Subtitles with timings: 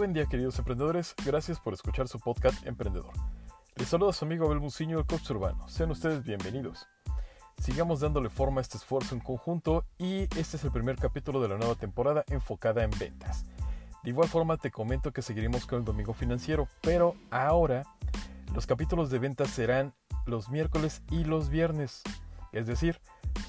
[0.00, 3.12] Buen día queridos emprendedores, gracias por escuchar su podcast Emprendedor.
[3.76, 5.68] Les saluda su amigo Abel Muciño, el coach urbano.
[5.68, 6.88] Sean ustedes bienvenidos.
[7.58, 11.48] Sigamos dándole forma a este esfuerzo en conjunto y este es el primer capítulo de
[11.48, 13.44] la nueva temporada enfocada en ventas.
[14.02, 17.82] De igual forma te comento que seguiremos con el domingo financiero, pero ahora
[18.54, 19.92] los capítulos de ventas serán
[20.24, 22.02] los miércoles y los viernes,
[22.52, 22.98] es decir,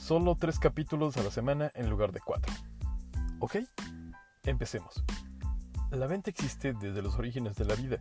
[0.02, 2.54] solo tres capítulos a la semana en lugar de cuatro.
[3.40, 3.60] ¿Ok?
[4.44, 5.02] Empecemos.
[5.92, 8.00] La venta existe desde los orígenes de la vida.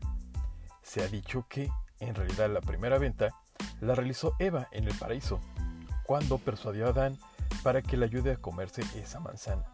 [0.80, 1.68] Se ha dicho que,
[1.98, 3.30] en realidad, la primera venta
[3.80, 5.40] la realizó Eva en el paraíso,
[6.04, 7.18] cuando persuadió a Adán
[7.64, 9.64] para que le ayude a comerse esa manzana.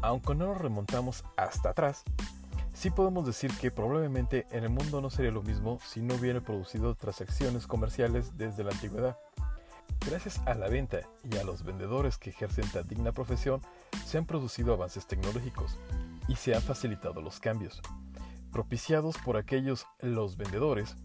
[0.00, 2.04] Aunque no nos remontamos hasta atrás,
[2.72, 6.40] sí podemos decir que probablemente en el mundo no sería lo mismo si no hubiera
[6.40, 9.18] producido transacciones comerciales desde la antigüedad.
[10.08, 13.60] Gracias a la venta y a los vendedores que ejercen tan digna profesión,
[14.06, 15.76] se han producido avances tecnológicos
[16.28, 17.80] y se han facilitado los cambios,
[18.52, 20.96] propiciados por aquellos los vendedores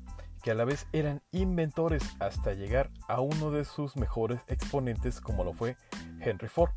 [0.42, 5.44] que a la vez eran inventores hasta llegar a uno de sus mejores exponentes como
[5.44, 5.78] lo fue
[6.20, 6.72] Henry Ford,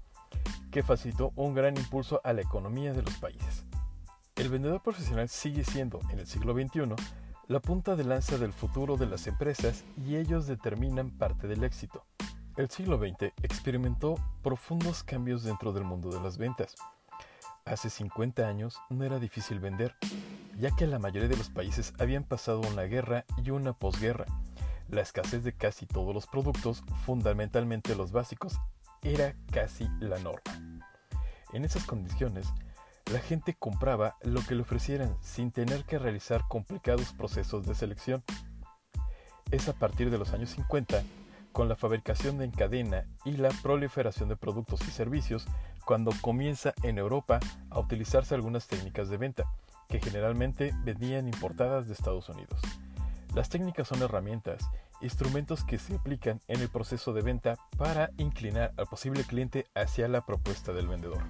[0.71, 3.65] que facilitó un gran impulso a la economía de los países.
[4.37, 6.95] El vendedor profesional sigue siendo, en el siglo XXI,
[7.47, 12.05] la punta de lanza del futuro de las empresas y ellos determinan parte del éxito.
[12.57, 16.75] El siglo XX experimentó profundos cambios dentro del mundo de las ventas.
[17.67, 19.97] Hace 50 años no era difícil vender,
[20.59, 24.27] ya que la mayoría de los países habían pasado una guerra y una posguerra.
[24.91, 28.61] La escasez de casi todos los productos, fundamentalmente los básicos,
[29.03, 30.83] era casi la norma.
[31.55, 32.53] En esas condiciones,
[33.11, 38.23] la gente compraba lo que le ofrecieran sin tener que realizar complicados procesos de selección.
[39.51, 41.03] Es a partir de los años 50,
[41.53, 45.47] con la fabricación en cadena y la proliferación de productos y servicios,
[45.85, 47.41] cuando comienza en Europa
[47.71, 49.45] a utilizarse algunas técnicas de venta,
[49.89, 52.61] que generalmente venían importadas de Estados Unidos.
[53.35, 54.69] Las técnicas son herramientas,
[55.01, 60.09] instrumentos que se aplican en el proceso de venta para inclinar al posible cliente hacia
[60.09, 61.23] la propuesta del vendedor.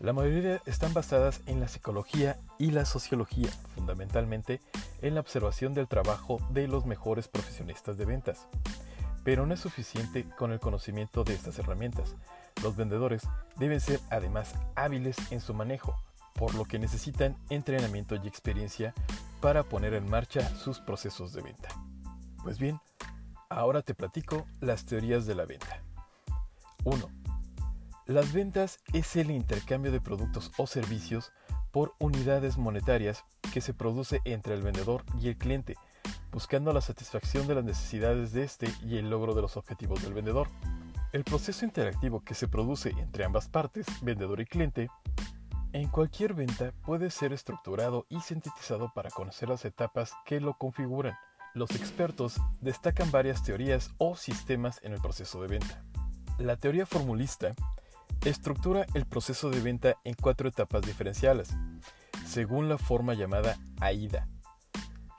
[0.00, 4.60] La mayoría están basadas en la psicología y la sociología, fundamentalmente
[5.02, 8.46] en la observación del trabajo de los mejores profesionistas de ventas.
[9.24, 12.16] Pero no es suficiente con el conocimiento de estas herramientas.
[12.62, 13.22] Los vendedores
[13.56, 15.94] deben ser además hábiles en su manejo,
[16.34, 18.94] por lo que necesitan entrenamiento y experiencia
[19.40, 21.68] para poner en marcha sus procesos de venta.
[22.42, 22.80] Pues bien,
[23.48, 25.82] ahora te platico las teorías de la venta.
[26.84, 27.10] 1.
[28.06, 31.32] Las ventas es el intercambio de productos o servicios
[31.70, 35.76] por unidades monetarias que se produce entre el vendedor y el cliente,
[36.32, 40.14] buscando la satisfacción de las necesidades de este y el logro de los objetivos del
[40.14, 40.48] vendedor.
[41.12, 44.88] El proceso interactivo que se produce entre ambas partes, vendedor y cliente,
[45.72, 51.16] en cualquier venta puede ser estructurado y sintetizado para conocer las etapas que lo configuran.
[51.52, 55.82] Los expertos destacan varias teorías o sistemas en el proceso de venta.
[56.38, 57.54] La teoría formulista
[58.24, 61.50] estructura el proceso de venta en cuatro etapas diferenciales,
[62.24, 64.28] según la forma llamada AIDA,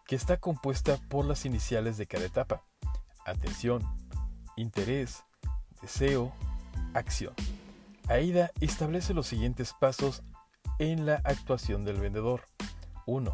[0.06, 2.64] que está compuesta por las iniciales de cada etapa,
[3.26, 3.84] atención,
[4.56, 5.26] interés,
[5.82, 6.34] deseo,
[6.94, 7.34] acción.
[8.08, 10.24] AIDA establece los siguientes pasos
[10.80, 12.42] en la actuación del vendedor.
[13.06, 13.34] 1.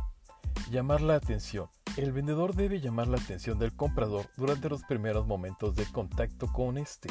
[0.71, 1.69] Llamar la atención.
[1.95, 6.77] El vendedor debe llamar la atención del comprador durante los primeros momentos de contacto con
[6.77, 7.09] este.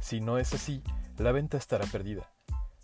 [0.00, 0.82] Si no es así,
[1.18, 2.28] la venta estará perdida.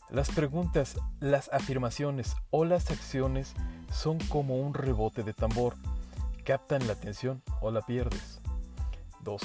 [0.08, 3.54] Las preguntas, las afirmaciones o las acciones
[3.90, 5.74] son como un rebote de tambor.
[6.44, 8.40] Captan la atención o la pierdes.
[9.22, 9.42] 2.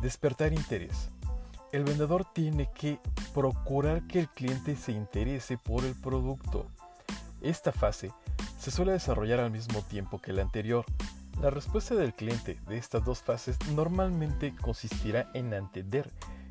[0.00, 1.08] Despertar interés.
[1.72, 2.98] El vendedor tiene que
[3.32, 6.66] procurar que el cliente se interese por el producto.
[7.42, 8.10] Esta fase
[8.58, 10.84] se suele desarrollar al mismo tiempo que la anterior.
[11.40, 16.10] La respuesta del cliente de estas dos fases normalmente consistirá en entender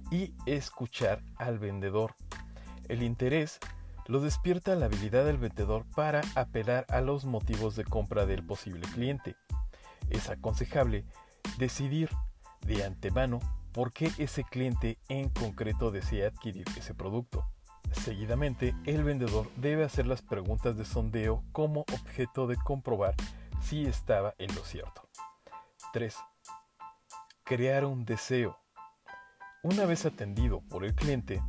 [0.10, 2.16] y escuchar al vendedor.
[2.88, 3.60] El interés
[4.08, 8.88] lo despierta la habilidad del vendedor para apelar a los motivos de compra del posible
[8.94, 9.36] cliente.
[10.10, 11.04] Es aconsejable
[11.58, 12.10] decidir
[12.66, 13.40] de antemano
[13.72, 17.46] por qué ese cliente en concreto desea adquirir ese producto.
[17.92, 23.16] Seguidamente, el vendedor debe hacer las preguntas de sondeo como objeto de comprobar
[23.62, 25.10] si estaba en lo cierto.
[25.94, 26.16] 3.
[27.44, 28.58] Crear un deseo.
[29.64, 31.42] Una vez atendido por el cliente,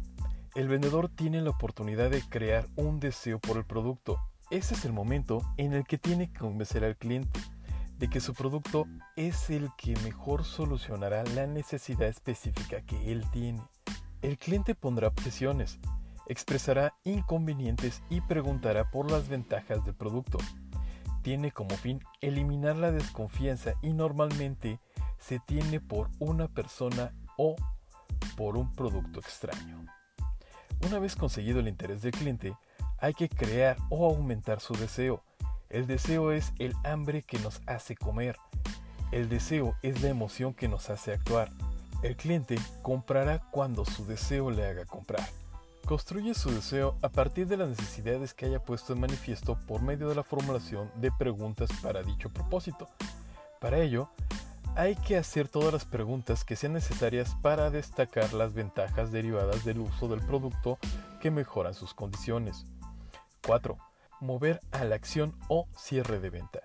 [0.55, 4.19] el vendedor tiene la oportunidad de crear un deseo por el producto.
[4.51, 7.39] Ese es el momento en el que tiene que convencer al cliente
[8.01, 13.63] de que su producto es el que mejor solucionará la necesidad específica que él tiene.
[14.23, 15.79] El cliente pondrá objeciones,
[16.27, 20.39] expresará inconvenientes y preguntará por las ventajas del producto.
[21.21, 24.81] Tiene como fin eliminar la desconfianza y normalmente
[25.19, 27.55] se tiene por una persona o
[28.35, 29.85] por un producto extraño.
[30.87, 32.57] Una vez conseguido el interés del cliente,
[32.99, 35.23] hay que crear o aumentar su deseo.
[35.71, 38.37] El deseo es el hambre que nos hace comer.
[39.13, 41.49] El deseo es la emoción que nos hace actuar.
[42.03, 45.29] El cliente comprará cuando su deseo le haga comprar.
[45.87, 50.09] Construye su deseo a partir de las necesidades que haya puesto en manifiesto por medio
[50.09, 52.89] de la formulación de preguntas para dicho propósito.
[53.61, 54.11] Para ello,
[54.75, 59.79] hay que hacer todas las preguntas que sean necesarias para destacar las ventajas derivadas del
[59.79, 60.79] uso del producto
[61.21, 62.65] que mejoran sus condiciones.
[63.47, 63.90] 4.
[64.21, 66.61] Mover a la acción o cierre de venta.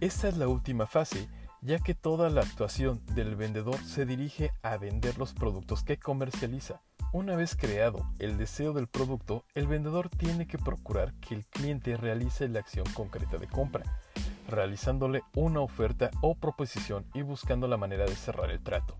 [0.00, 1.28] Esta es la última fase,
[1.60, 6.82] ya que toda la actuación del vendedor se dirige a vender los productos que comercializa.
[7.12, 11.96] Una vez creado el deseo del producto, el vendedor tiene que procurar que el cliente
[11.96, 13.84] realice la acción concreta de compra
[14.48, 18.96] realizándole una oferta o proposición y buscando la manera de cerrar el trato.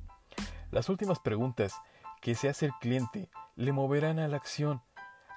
[0.71, 1.75] Las últimas preguntas
[2.21, 4.83] que se hace el cliente le moverán a la acción,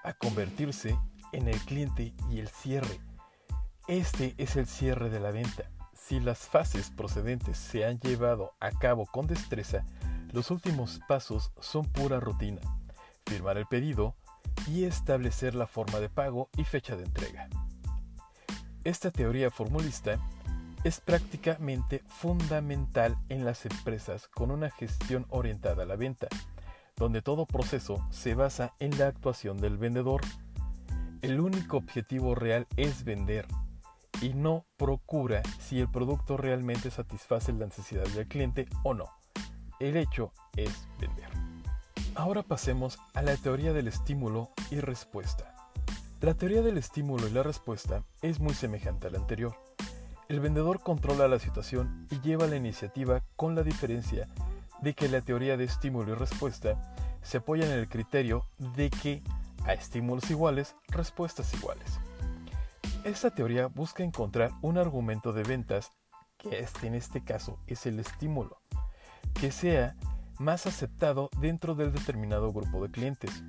[0.03, 0.97] a convertirse
[1.31, 2.99] en el cliente y el cierre.
[3.87, 5.69] Este es el cierre de la venta.
[5.93, 9.85] Si las fases procedentes se han llevado a cabo con destreza,
[10.31, 12.61] los últimos pasos son pura rutina.
[13.25, 14.15] Firmar el pedido
[14.67, 17.49] y establecer la forma de pago y fecha de entrega.
[18.83, 20.19] Esta teoría formulista
[20.83, 26.27] es prácticamente fundamental en las empresas con una gestión orientada a la venta,
[26.95, 30.21] donde todo proceso se basa en la actuación del vendedor.
[31.21, 33.45] El único objetivo real es vender
[34.21, 39.09] y no procura si el producto realmente satisface la necesidad del cliente o no.
[39.81, 41.29] El hecho es vender.
[42.15, 45.53] Ahora pasemos a la teoría del estímulo y respuesta.
[46.21, 49.55] La teoría del estímulo y la respuesta es muy semejante a la anterior.
[50.29, 54.27] El vendedor controla la situación y lleva la iniciativa con la diferencia
[54.81, 59.21] de que la teoría de estímulo y respuesta se apoya en el criterio de que
[59.65, 61.99] a estímulos iguales, respuestas iguales.
[63.03, 65.91] Esta teoría busca encontrar un argumento de ventas,
[66.37, 68.61] que este en este caso es el estímulo,
[69.33, 69.95] que sea
[70.37, 73.43] más aceptado dentro del determinado grupo de clientes.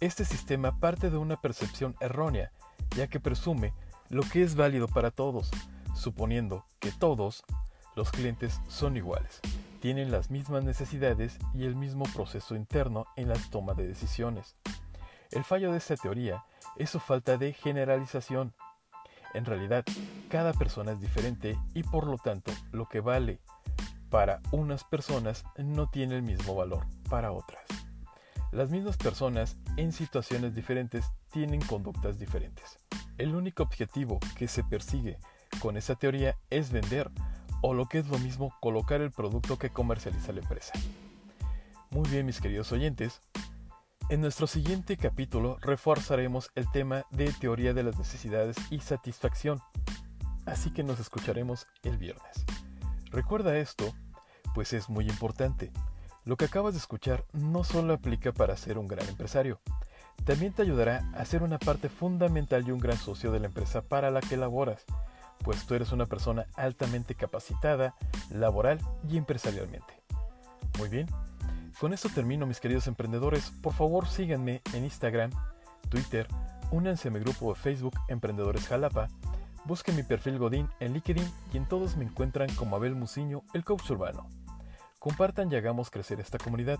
[0.00, 2.52] Este sistema parte de una percepción errónea,
[2.96, 3.72] ya que presume
[4.08, 5.50] lo que es válido para todos,
[5.94, 7.44] suponiendo que todos
[7.94, 9.40] los clientes son iguales,
[9.80, 14.56] tienen las mismas necesidades y el mismo proceso interno en la toma de decisiones.
[15.32, 16.44] El fallo de esta teoría
[16.76, 18.54] es su falta de generalización.
[19.32, 19.82] En realidad,
[20.28, 23.40] cada persona es diferente y por lo tanto lo que vale
[24.10, 27.64] para unas personas no tiene el mismo valor para otras.
[28.50, 32.78] Las mismas personas en situaciones diferentes tienen conductas diferentes.
[33.16, 35.18] El único objetivo que se persigue
[35.60, 37.10] con esa teoría es vender
[37.62, 40.74] o lo que es lo mismo colocar el producto que comercializa la empresa.
[41.88, 43.22] Muy bien mis queridos oyentes,
[44.08, 49.60] en nuestro siguiente capítulo reforzaremos el tema de teoría de las necesidades y satisfacción,
[50.46, 52.44] así que nos escucharemos el viernes.
[53.10, 53.92] Recuerda esto,
[54.54, 55.72] pues es muy importante.
[56.24, 59.60] Lo que acabas de escuchar no solo aplica para ser un gran empresario,
[60.24, 63.82] también te ayudará a ser una parte fundamental y un gran socio de la empresa
[63.82, 64.84] para la que laboras,
[65.42, 67.96] pues tú eres una persona altamente capacitada,
[68.30, 70.02] laboral y empresarialmente.
[70.78, 71.08] Muy bien,
[71.78, 75.30] con esto termino mis queridos emprendedores, por favor síganme en Instagram,
[75.88, 76.26] Twitter,
[76.70, 79.08] únanse a mi grupo de Facebook Emprendedores Jalapa,
[79.64, 83.64] busquen mi perfil Godín en LinkedIn y en todos me encuentran como Abel Muciño, el
[83.64, 84.28] coach urbano.
[84.98, 86.78] Compartan y hagamos crecer esta comunidad.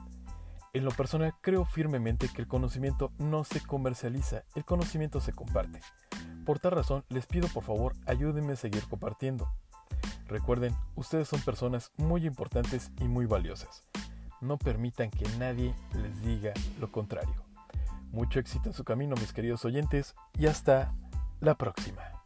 [0.73, 5.81] En lo personal creo firmemente que el conocimiento no se comercializa, el conocimiento se comparte.
[6.47, 9.49] Por tal razón les pido por favor ayúdenme a seguir compartiendo.
[10.27, 13.83] Recuerden, ustedes son personas muy importantes y muy valiosas.
[14.43, 17.45] No permitan que nadie les diga lo contrario.
[18.11, 20.93] Mucho éxito en su camino mis queridos oyentes y hasta
[21.41, 22.22] la próxima.